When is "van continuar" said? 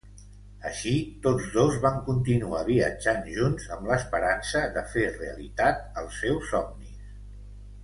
1.83-2.61